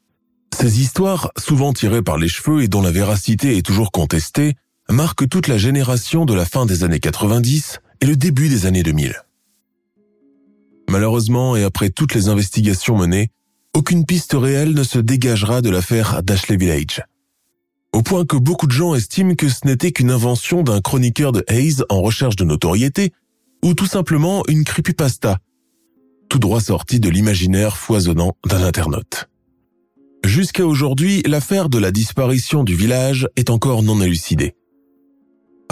[0.59, 4.55] Ces histoires, souvent tirées par les cheveux et dont la véracité est toujours contestée,
[4.89, 8.83] marquent toute la génération de la fin des années 90 et le début des années
[8.83, 9.15] 2000.
[10.91, 13.31] Malheureusement, et après toutes les investigations menées,
[13.75, 17.03] aucune piste réelle ne se dégagera de l'affaire d'Ashley Village
[17.93, 21.45] au point que beaucoup de gens estiment que ce n'était qu'une invention d'un chroniqueur de
[21.49, 23.13] Hayes en recherche de notoriété,
[23.63, 25.39] ou tout simplement une creepypasta,
[26.29, 29.29] tout droit sorti de l'imaginaire foisonnant d'un internaute.
[30.25, 34.55] Jusqu'à aujourd'hui, l'affaire de la disparition du village est encore non élucidée.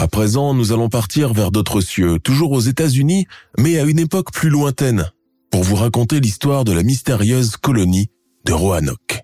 [0.01, 3.27] À présent, nous allons partir vers d'autres cieux, toujours aux États-Unis,
[3.59, 5.11] mais à une époque plus lointaine,
[5.51, 8.09] pour vous raconter l'histoire de la mystérieuse colonie
[8.43, 9.21] de Roanoke.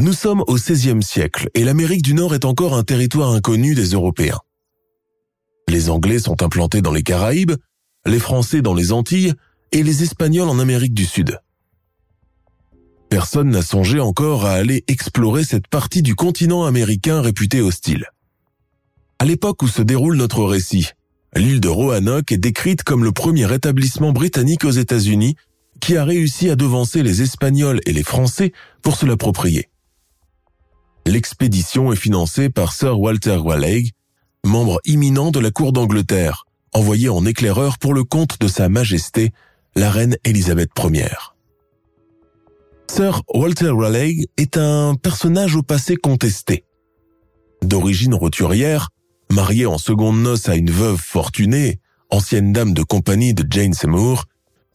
[0.00, 3.88] Nous sommes au XVIe siècle et l'Amérique du Nord est encore un territoire inconnu des
[3.90, 4.40] Européens.
[5.68, 7.52] Les Anglais sont implantés dans les Caraïbes,
[8.06, 9.34] les Français dans les Antilles
[9.72, 11.38] et les Espagnols en Amérique du Sud.
[13.10, 18.06] Personne n'a songé encore à aller explorer cette partie du continent américain réputée hostile.
[19.20, 20.90] À l'époque où se déroule notre récit,
[21.34, 25.34] l'île de Roanoke est décrite comme le premier établissement britannique aux États-Unis
[25.80, 29.70] qui a réussi à devancer les Espagnols et les Français pour se l'approprier.
[31.04, 33.90] L'expédition est financée par Sir Walter Raleigh,
[34.44, 39.32] membre imminent de la cour d'Angleterre, envoyé en éclaireur pour le compte de Sa Majesté,
[39.74, 41.34] la reine Élisabeth Ier.
[42.88, 46.64] Sir Walter Raleigh est un personnage au passé contesté.
[47.62, 48.90] D'origine roturière,
[49.30, 54.24] marié en seconde noces à une veuve fortunée, ancienne dame de compagnie de Jane Seymour,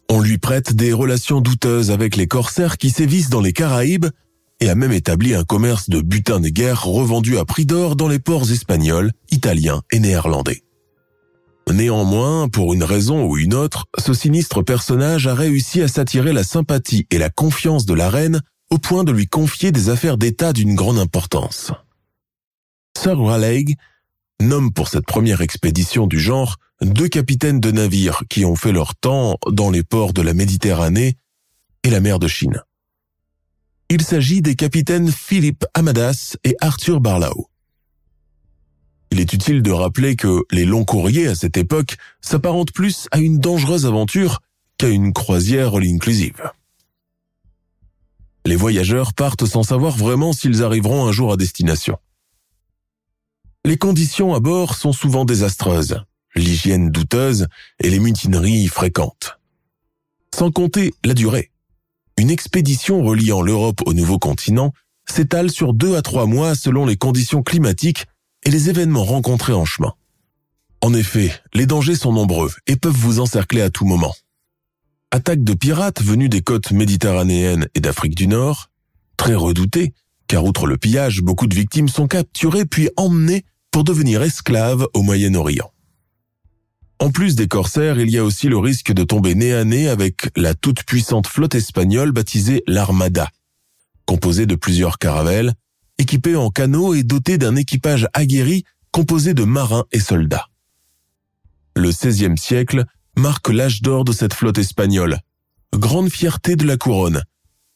[0.09, 4.07] on lui prête des relations douteuses avec les corsaires qui sévissent dans les Caraïbes
[4.59, 8.07] et a même établi un commerce de butin de guerre revendu à prix d'or dans
[8.07, 10.63] les ports espagnols, italiens et néerlandais.
[11.71, 16.43] Néanmoins, pour une raison ou une autre, ce sinistre personnage a réussi à s'attirer la
[16.43, 20.51] sympathie et la confiance de la reine au point de lui confier des affaires d'État
[20.51, 21.71] d'une grande importance.
[22.97, 23.75] Sir Raleigh
[24.47, 28.95] nomme pour cette première expédition du genre deux capitaines de navires qui ont fait leur
[28.95, 31.17] temps dans les ports de la Méditerranée
[31.83, 32.61] et la mer de Chine.
[33.89, 37.47] Il s'agit des capitaines Philippe Amadas et Arthur Barlow.
[39.11, 43.19] Il est utile de rappeler que les longs courriers à cette époque s'apparentent plus à
[43.19, 44.39] une dangereuse aventure
[44.77, 46.41] qu'à une croisière all inclusive.
[48.45, 51.97] Les voyageurs partent sans savoir vraiment s'ils arriveront un jour à destination.
[53.65, 56.01] Les conditions à bord sont souvent désastreuses,
[56.35, 57.47] l'hygiène douteuse
[57.79, 59.39] et les mutineries fréquentes.
[60.35, 61.49] Sans compter la durée.
[62.17, 64.73] une expédition reliant l'Europe au nouveau continent
[65.09, 68.05] s'étale sur deux à trois mois selon les conditions climatiques
[68.43, 69.93] et les événements rencontrés en chemin.
[70.81, 74.13] En effet, les dangers sont nombreux et peuvent vous encercler à tout moment.
[75.11, 78.71] Attaques de pirates venus des côtes méditerranéennes et d'Afrique du Nord,
[79.15, 79.93] très redoutées,
[80.27, 85.01] car outre le pillage, beaucoup de victimes sont capturées puis emmenées pour devenir esclaves au
[85.01, 85.73] Moyen-Orient.
[86.99, 89.89] En plus des corsaires, il y a aussi le risque de tomber nez à nez
[89.89, 93.29] avec la toute-puissante flotte espagnole baptisée l'Armada,
[94.05, 95.53] composée de plusieurs caravelles,
[95.97, 100.45] équipée en canots et dotée d'un équipage aguerri composé de marins et soldats.
[101.75, 102.85] Le XVIe siècle
[103.17, 105.19] marque l'âge d'or de cette flotte espagnole,
[105.75, 107.23] grande fierté de la couronne,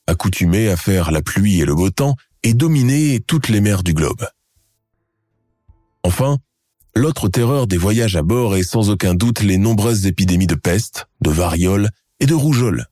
[0.06, 3.96] accoutumée à faire la pluie et le beau temps et dominer toutes les mers du
[3.96, 4.28] globe.
[6.08, 6.38] Enfin,
[6.96, 11.10] l'autre terreur des voyages à bord est sans aucun doute les nombreuses épidémies de peste,
[11.20, 11.90] de variole
[12.22, 12.86] et de rougeole,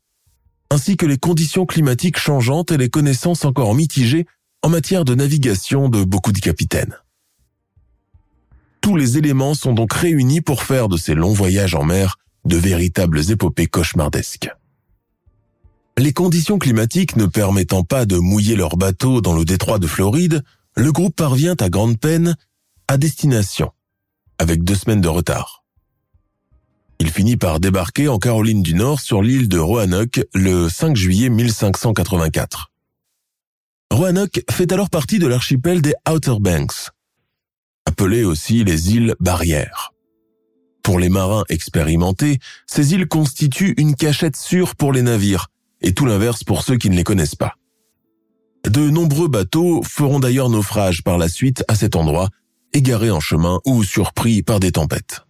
[0.70, 4.26] ainsi que les conditions climatiques changeantes et les connaissances encore mitigées
[4.64, 6.98] en matière de navigation de beaucoup de capitaines.
[8.82, 12.58] Tous les éléments sont donc réunis pour faire de ces longs voyages en mer de
[12.58, 14.50] véritables épopées cauchemardesques.
[15.98, 20.44] Les conditions climatiques ne permettant pas de mouiller leur bateau dans le détroit de Floride,
[20.76, 22.36] le groupe parvient à grande peine
[22.88, 23.72] à destination,
[24.38, 25.64] avec deux semaines de retard.
[27.00, 31.30] Il finit par débarquer en Caroline du Nord sur l'île de Roanoke le 5 juillet
[31.30, 32.72] 1584.
[33.92, 36.90] Roanoke fait alors partie de l'archipel des Outer Banks,
[37.86, 39.92] appelé aussi les îles Barrières.
[40.84, 45.48] Pour les marins expérimentés, ces îles constituent une cachette sûre pour les navires,
[45.82, 47.56] et tout l'inverse pour ceux qui ne les connaissent pas.
[48.70, 52.30] De nombreux bateaux feront d'ailleurs naufrage par la suite à cet endroit,
[52.76, 55.22] égarés en chemin ou surpris par des tempêtes.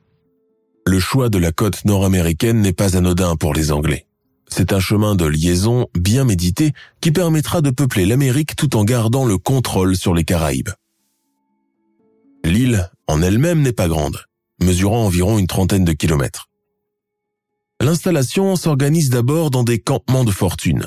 [0.88, 4.08] Le choix de la côte nord-américaine n'est pas anodin pour les Anglais.
[4.47, 9.25] C'est un chemin de liaison bien médité qui permettra de peupler l'Amérique tout en gardant
[9.25, 10.69] le contrôle sur les Caraïbes.
[12.43, 14.25] L'île en elle-même n'est pas grande
[14.62, 16.49] mesurant environ une trentaine de kilomètres.
[17.81, 20.86] L'installation s'organise d'abord dans des campements de fortune.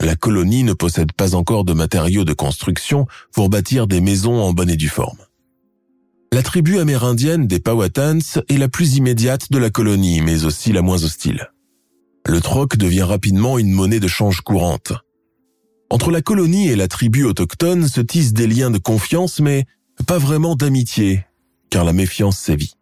[0.00, 4.52] La colonie ne possède pas encore de matériaux de construction pour bâtir des maisons en
[4.52, 5.23] bonne et due forme.
[6.34, 10.82] La tribu amérindienne des Powhatans est la plus immédiate de la colonie, mais aussi la
[10.82, 11.52] moins hostile.
[12.26, 14.94] Le troc devient rapidement une monnaie de change courante.
[15.90, 19.64] Entre la colonie et la tribu autochtone se tissent des liens de confiance, mais
[20.08, 21.24] pas vraiment d'amitié,
[21.70, 22.74] car la méfiance sévit.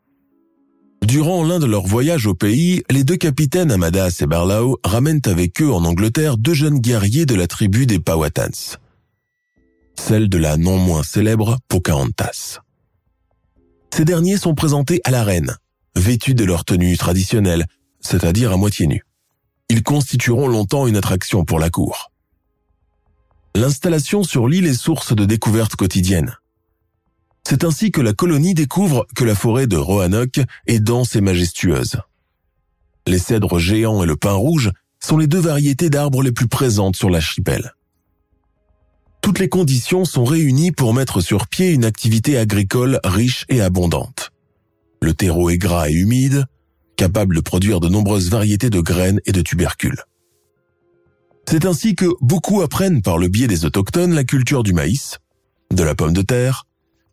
[1.07, 5.61] Durant l'un de leurs voyages au pays, les deux capitaines Amadas et Barlow ramènent avec
[5.61, 8.79] eux en Angleterre deux jeunes guerriers de la tribu des Powhatans,
[10.01, 12.63] celle de la non moins célèbre Pocahontas.
[13.95, 15.55] Ces derniers sont présentés à la reine,
[15.97, 17.67] vêtus de leur tenue traditionnelle,
[18.01, 19.05] c'est-à-dire à moitié nus.
[19.69, 22.11] Ils constitueront longtemps une attraction pour la cour.
[23.55, 26.37] L'installation sur l'île est source de découvertes quotidiennes.
[27.47, 31.99] C'est ainsi que la colonie découvre que la forêt de Roanoke est dense et majestueuse.
[33.07, 36.97] Les cèdres géants et le pin rouge sont les deux variétés d'arbres les plus présentes
[36.97, 37.75] sur l'archipel.
[39.23, 44.33] Toutes les conditions sont réunies pour mettre sur pied une activité agricole riche et abondante.
[45.01, 46.47] Le terreau est gras et humide,
[46.97, 50.03] capable de produire de nombreuses variétés de graines et de tubercules.
[51.49, 55.19] C'est ainsi que beaucoup apprennent par le biais des autochtones la culture du maïs,
[55.73, 56.67] de la pomme de terre,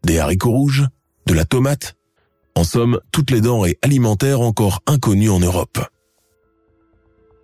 [0.03, 0.87] des haricots rouges,
[1.25, 1.95] de la tomate,
[2.55, 5.79] en somme toutes les denrées alimentaires encore inconnues en Europe.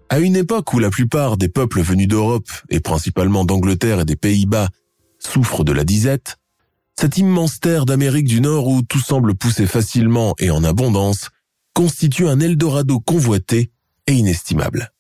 [0.10, 4.16] À une époque où la plupart des peuples venus d'Europe, et principalement d'Angleterre et des
[4.16, 4.70] Pays-Bas,
[5.20, 6.38] souffrent de la disette,
[6.98, 11.30] cette immense terre d'Amérique du Nord où tout semble pousser facilement et en abondance
[11.74, 13.72] constitue un Eldorado convoité
[14.08, 14.94] et inestimable.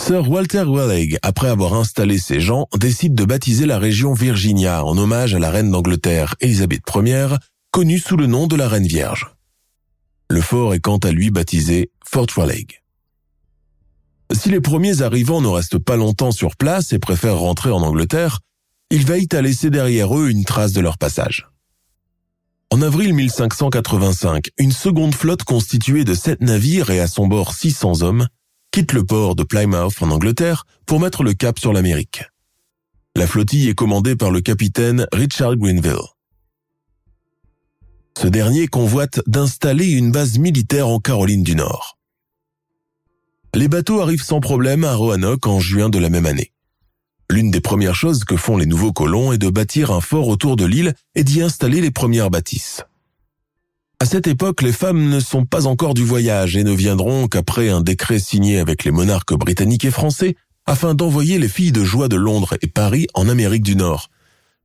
[0.00, 4.96] Sir Walter Raleigh, après avoir installé ses gens, décide de baptiser la région Virginia en
[4.96, 7.28] hommage à la reine d'Angleterre, Élisabeth Ier,
[7.70, 9.28] connue sous le nom de la Reine Vierge.
[10.30, 12.79] Le fort est quant à lui baptisé Fort Raleigh.
[14.32, 18.40] Si les premiers arrivants ne restent pas longtemps sur place et préfèrent rentrer en Angleterre,
[18.90, 21.48] ils veillent à laisser derrière eux une trace de leur passage.
[22.70, 28.02] En avril 1585, une seconde flotte constituée de sept navires et à son bord 600
[28.02, 28.28] hommes
[28.70, 32.22] quitte le port de Plymouth en Angleterre pour mettre le cap sur l'Amérique.
[33.16, 36.06] La flottille est commandée par le capitaine Richard Greenville.
[38.16, 41.99] Ce dernier convoite d'installer une base militaire en Caroline du Nord.
[43.54, 46.52] Les bateaux arrivent sans problème à Roanoke en juin de la même année.
[47.30, 50.56] L'une des premières choses que font les nouveaux colons est de bâtir un fort autour
[50.56, 52.84] de l'île et d'y installer les premières bâtisses.
[53.98, 57.68] À cette époque, les femmes ne sont pas encore du voyage et ne viendront qu'après
[57.70, 62.08] un décret signé avec les monarques britanniques et français afin d'envoyer les filles de joie
[62.08, 64.10] de Londres et Paris en Amérique du Nord,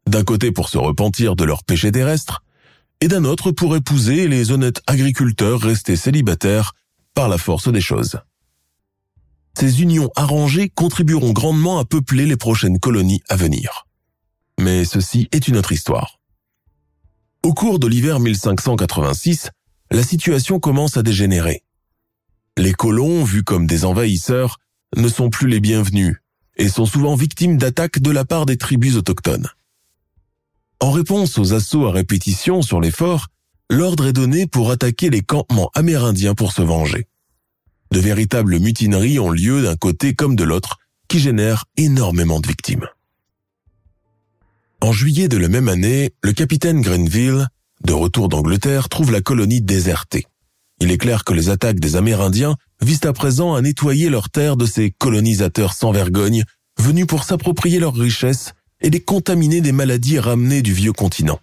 [0.07, 2.43] d'un côté pour se repentir de leur péché terrestre,
[3.01, 6.73] et d'un autre pour épouser les honnêtes agriculteurs restés célibataires
[7.13, 8.19] par la force des choses.
[9.57, 13.85] Ces unions arrangées contribueront grandement à peupler les prochaines colonies à venir.
[14.59, 16.19] Mais ceci est une autre histoire.
[17.43, 19.51] Au cours de l'hiver 1586,
[19.91, 21.63] la situation commence à dégénérer.
[22.57, 24.57] Les colons, vus comme des envahisseurs,
[24.95, 26.17] ne sont plus les bienvenus
[26.57, 29.47] et sont souvent victimes d'attaques de la part des tribus autochtones.
[30.79, 33.27] En réponse aux assauts à répétition sur les forts,
[33.69, 37.07] l'ordre est donné pour attaquer les campements amérindiens pour se venger.
[37.91, 40.77] De véritables mutineries ont lieu d'un côté comme de l'autre,
[41.07, 42.87] qui génèrent énormément de victimes.
[44.81, 47.47] En juillet de la même année, le capitaine Grenville,
[47.83, 50.25] de retour d'Angleterre, trouve la colonie désertée.
[50.79, 54.57] Il est clair que les attaques des Amérindiens visent à présent à nettoyer leurs terres
[54.57, 56.43] de ces colonisateurs sans vergogne,
[56.77, 61.39] venus pour s'approprier leurs richesses et les contaminer des maladies ramenées du vieux continent.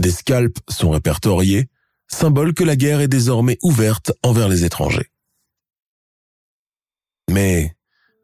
[0.00, 1.68] Des scalps sont répertoriés,
[2.08, 5.10] symbole que la guerre est désormais ouverte envers les étrangers.
[7.30, 7.74] Mais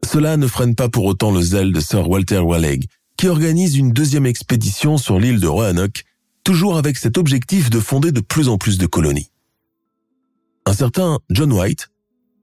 [0.05, 2.87] cela ne freine pas pour autant le zèle de Sir Walter Raleigh,
[3.17, 6.03] qui organise une deuxième expédition sur l'île de Roanoke,
[6.43, 9.31] toujours avec cet objectif de fonder de plus en plus de colonies.
[10.65, 11.89] Un certain John White,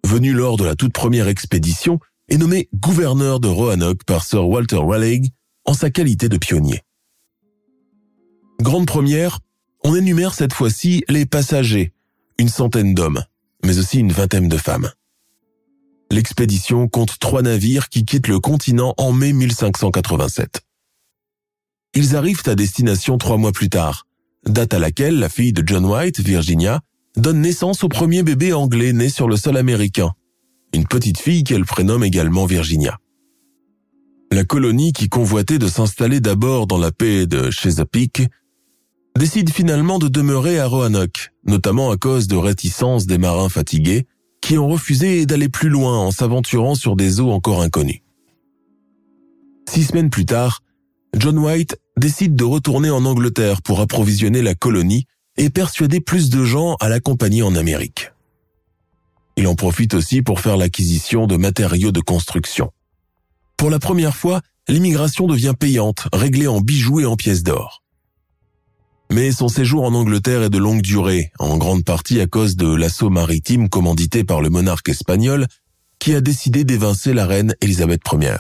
[0.07, 1.99] venu lors de la toute première expédition,
[2.29, 5.33] est nommé gouverneur de Roanoke par Sir Walter Raleigh
[5.65, 6.83] en sa qualité de pionnier.
[8.61, 9.41] Grande première,
[9.85, 11.93] on énumère cette fois-ci les passagers,
[12.39, 13.25] une centaine d'hommes,
[13.65, 14.91] mais aussi une vingtaine de femmes.
[16.11, 20.63] L'expédition compte trois navires qui quittent le continent en mai 1587.
[21.95, 24.07] Ils arrivent à destination trois mois plus tard,
[24.47, 26.81] date à laquelle la fille de John White, Virginia,
[27.17, 30.13] donne naissance au premier bébé anglais né sur le sol américain,
[30.73, 32.99] une petite fille qu'elle prénomme également Virginia.
[34.31, 38.29] La colonie qui convoitait de s'installer d'abord dans la paix de Chesapeake
[39.17, 44.07] décide finalement de demeurer à Roanoke, notamment à cause de réticences des marins fatigués
[44.49, 48.03] qui ont refusé d'aller plus loin en s'aventurant sur des eaux encore inconnues.
[49.69, 50.63] Six semaines plus tard,
[51.15, 55.05] John White décide de retourner en Angleterre pour approvisionner la colonie
[55.37, 58.11] et persuader plus de gens à l'accompagner en Amérique.
[59.37, 62.71] Il en profite aussi pour faire l'acquisition de matériaux de construction.
[63.59, 67.83] Pour la première fois, l'immigration devient payante, réglée en bijoux et en pièces d'or.
[69.11, 72.75] Mais son séjour en Angleterre est de longue durée, en grande partie à cause de
[72.75, 75.47] l'assaut maritime commandité par le monarque espagnol
[75.99, 78.37] qui a décidé d'évincer la reine Élisabeth Ier.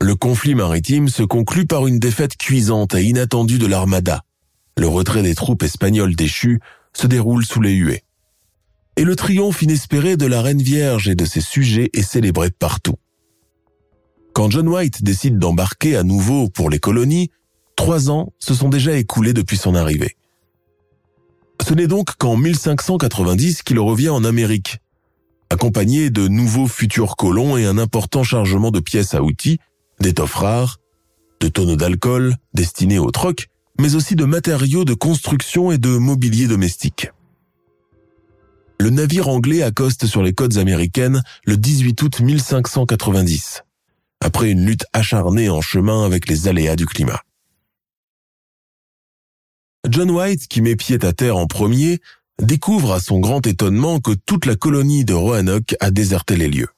[0.00, 4.22] Le conflit maritime se conclut par une défaite cuisante et inattendue de l'armada.
[4.78, 6.60] Le retrait des troupes espagnoles déchues
[6.92, 8.04] se déroule sous les huées.
[8.96, 12.94] Et le triomphe inespéré de la reine vierge et de ses sujets est célébré partout.
[14.32, 17.32] Quand John White décide d'embarquer à nouveau pour les colonies,
[17.78, 20.16] trois ans se sont déjà écoulés depuis son arrivée.
[21.64, 24.78] Ce n'est donc qu'en 1590 qu'il revient en Amérique,
[25.48, 29.58] accompagné de nouveaux futurs colons et un important chargement de pièces à outils
[30.00, 30.78] d'étoffes rares,
[31.38, 33.46] de tonneaux d'alcool destinés au troc,
[33.78, 37.12] mais aussi de matériaux de construction et de mobilier domestique.
[38.80, 43.62] Le navire anglais accoste sur les côtes américaines le 18 août 1590,
[44.20, 47.20] après une lutte acharnée en chemin avec les aléas du climat.
[49.90, 52.00] John White, qui met pied à terre en premier,
[52.40, 56.68] découvre à son grand étonnement que toute la colonie de Roanoke a déserté les lieux.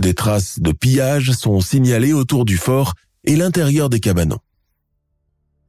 [0.00, 2.94] Des traces de pillage sont signalées autour du fort
[3.24, 4.40] et l'intérieur des cabanons.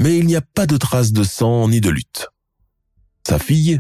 [0.02, 2.30] Mais il n'y a pas de traces de sang ni de lutte.
[3.28, 3.80] Sa fille,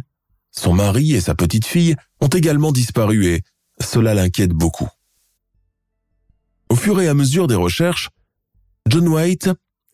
[0.51, 3.41] son mari et sa petite fille ont également disparu et
[3.81, 4.89] cela l'inquiète beaucoup.
[6.69, 8.09] Au fur et à mesure des recherches,
[8.87, 9.49] John White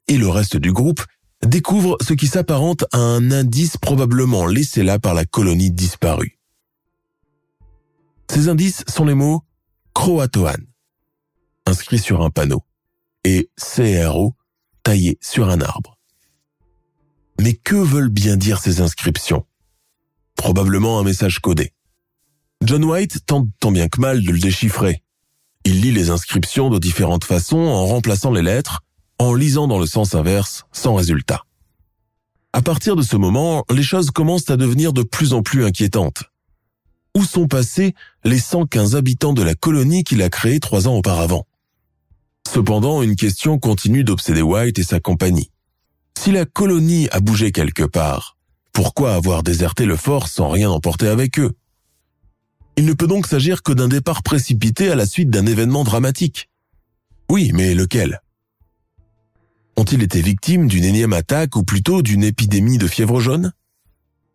[0.07, 1.03] et le reste du groupe
[1.45, 6.39] découvrent ce qui s'apparente à un indice probablement laissé là par la colonie disparue.
[8.29, 9.43] Ces indices sont les mots
[9.93, 10.65] Croatoan,
[11.65, 12.63] inscrit sur un panneau,
[13.23, 14.35] et CRO,
[14.83, 15.97] taillé sur un arbre.
[17.41, 19.45] Mais que veulent bien dire ces inscriptions?
[20.35, 21.73] Probablement un message codé.
[22.61, 25.03] John White tente tant bien que mal de le déchiffrer.
[25.65, 28.81] Il lit les inscriptions de différentes façons en remplaçant les lettres,
[29.19, 31.43] en lisant dans le sens inverse, sans résultat.
[32.53, 36.23] À partir de ce moment, les choses commencent à devenir de plus en plus inquiétantes
[37.15, 37.93] où sont passés
[38.23, 41.45] les 115 habitants de la colonie qu'il a créée trois ans auparavant?
[42.47, 45.51] Cependant, une question continue d'obséder White et sa compagnie.
[46.17, 48.37] Si la colonie a bougé quelque part,
[48.73, 51.55] pourquoi avoir déserté le fort sans rien emporter avec eux?
[52.77, 56.49] Il ne peut donc s'agir que d'un départ précipité à la suite d'un événement dramatique.
[57.29, 58.21] Oui, mais lequel?
[59.79, 63.53] Ont-ils été victimes d'une énième attaque ou plutôt d'une épidémie de fièvre jaune?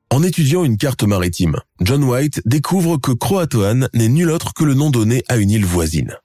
[0.08, 4.72] En étudiant une carte maritime, John White découvre que Croatoan n'est nul autre que le
[4.72, 6.16] nom donné à une île voisine.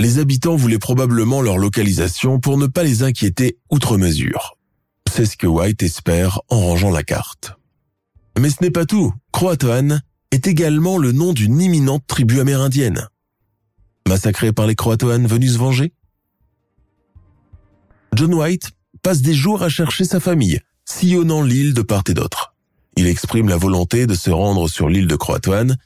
[0.00, 4.58] Les habitants voulaient probablement leur localisation pour ne pas les inquiéter outre mesure.
[5.08, 7.52] C'est ce que White espère en rangeant la carte.
[8.36, 9.14] Mais ce n'est pas tout.
[9.30, 13.06] Croatoan est également le nom d'une imminente tribu amérindienne.
[14.08, 15.92] Massacrée par les Croatoans venus se venger?
[18.14, 18.70] John White
[19.02, 22.54] passe des jours à chercher sa famille, sillonnant l'île de part et d'autre.
[22.96, 25.76] Il exprime la volonté de se rendre sur l'île de Croatoan,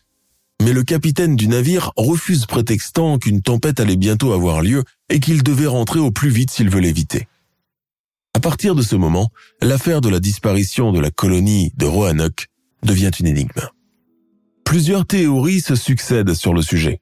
[0.63, 5.43] mais le capitaine du navire refuse prétextant qu'une tempête allait bientôt avoir lieu et qu'il
[5.43, 7.29] devait rentrer au plus vite s'il veut l'éviter.
[8.35, 9.31] À partir de ce moment,
[9.63, 12.49] l'affaire de la disparition de la colonie de Roanoke
[12.83, 13.69] devient une énigme.
[14.65, 17.01] Plusieurs théories se succèdent sur le sujet.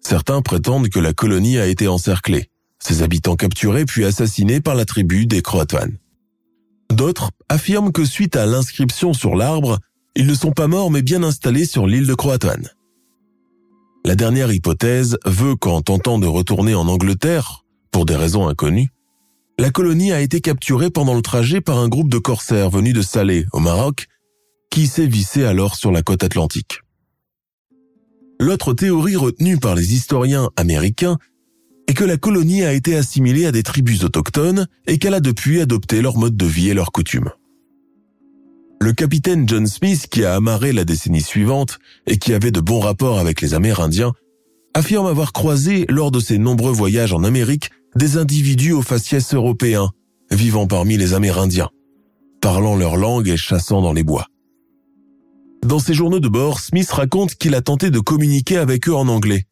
[0.00, 2.50] Certains prétendent que la colonie a été encerclée,
[2.86, 5.98] ses habitants capturés puis assassinés par la tribu des Croatoans.
[6.92, 9.78] D'autres affirment que suite à l'inscription sur l'arbre,
[10.14, 12.70] ils ne sont pas morts mais bien installés sur l'île de Croatoan.
[14.04, 18.90] La dernière hypothèse veut qu'en tentant de retourner en Angleterre, pour des raisons inconnues,
[19.58, 23.02] la colonie a été capturée pendant le trajet par un groupe de corsaires venus de
[23.02, 24.06] Salé, au Maroc,
[24.70, 26.82] qui sévissait alors sur la côte atlantique.
[28.38, 31.18] L'autre théorie retenue par les historiens américains
[31.88, 35.60] est que la colonie a été assimilée à des tribus autochtones et qu'elle a depuis
[35.60, 37.30] adopté leur mode de vie et leurs coutumes.
[38.80, 42.80] Le capitaine John Smith, qui a amarré la décennie suivante et qui avait de bons
[42.80, 44.12] rapports avec les Amérindiens,
[44.74, 49.90] affirme avoir croisé lors de ses nombreux voyages en Amérique des individus au faciès européens,
[50.30, 51.70] vivant parmi les Amérindiens,
[52.42, 54.26] parlant leur langue et chassant dans les bois.
[55.64, 59.08] Dans ses journaux de bord, Smith raconte qu'il a tenté de communiquer avec eux en
[59.08, 59.46] anglais,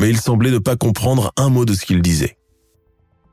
[0.00, 2.38] mais il semblait ne pas comprendre un mot de ce qu'ils disaient.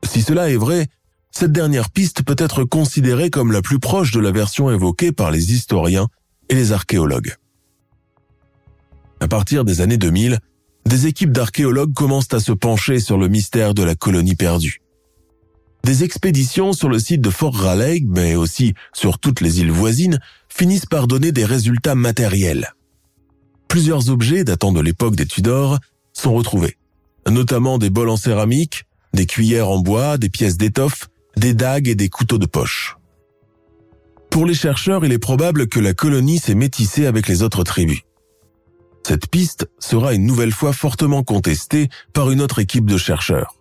[0.04, 0.86] Si cela est vrai,
[1.30, 5.30] cette dernière piste peut être considérée comme la plus proche de la version évoquée par
[5.30, 6.08] les historiens
[6.50, 7.34] et les archéologues.
[9.20, 10.38] À partir des années 2000,
[10.84, 14.82] des équipes d'archéologues commencent à se pencher sur le mystère de la colonie perdue.
[15.84, 20.20] Des expéditions sur le site de Fort Raleigh, mais aussi sur toutes les îles voisines,
[20.50, 22.74] finissent par donner des résultats matériels.
[23.68, 25.78] Plusieurs objets datant de l'époque des Tudors
[26.18, 26.76] sont retrouvés,
[27.28, 31.94] notamment des bols en céramique, des cuillères en bois, des pièces d'étoffe, des dagues et
[31.94, 32.96] des couteaux de poche.
[34.30, 38.02] Pour les chercheurs, il est probable que la colonie s'est métissée avec les autres tribus.
[39.06, 43.54] Cette piste sera une nouvelle fois fortement contestée par une autre équipe de chercheurs.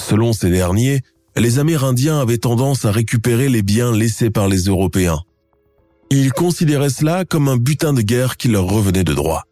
[0.00, 1.00] Selon ces derniers,
[1.36, 5.20] les Amérindiens avaient tendance à récupérer les biens laissés par les Européens.
[6.10, 9.44] Ils considéraient cela comme un butin de guerre qui leur revenait de droit.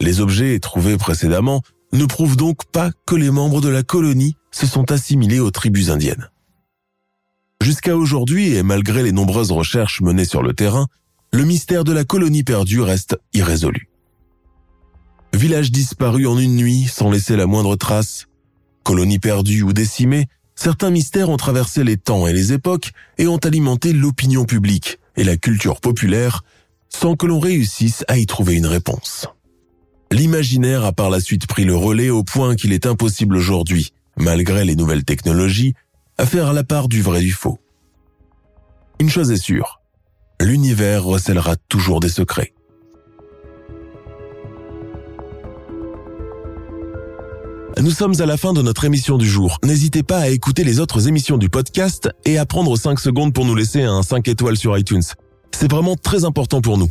[0.00, 4.66] Les objets trouvés précédemment ne prouvent donc pas que les membres de la colonie se
[4.66, 6.30] sont assimilés aux tribus indiennes.
[7.62, 10.86] Jusqu'à aujourd'hui, et malgré les nombreuses recherches menées sur le terrain,
[11.32, 13.88] le mystère de la colonie perdue reste irrésolu.
[15.34, 18.26] Village disparu en une nuit sans laisser la moindre trace.
[18.82, 23.36] Colonie perdue ou décimée, certains mystères ont traversé les temps et les époques et ont
[23.36, 26.42] alimenté l'opinion publique et la culture populaire
[26.88, 29.28] sans que l'on réussisse à y trouver une réponse.
[30.12, 34.64] L'imaginaire a par la suite pris le relais au point qu'il est impossible aujourd'hui, malgré
[34.64, 35.74] les nouvelles technologies,
[36.18, 37.60] à faire la part du vrai du faux.
[38.98, 39.80] Une chose est sûre,
[40.40, 42.52] l'univers recèlera toujours des secrets.
[47.80, 49.58] Nous sommes à la fin de notre émission du jour.
[49.64, 53.46] N'hésitez pas à écouter les autres émissions du podcast et à prendre 5 secondes pour
[53.46, 55.02] nous laisser un 5 étoiles sur iTunes.
[55.52, 56.90] C'est vraiment très important pour nous.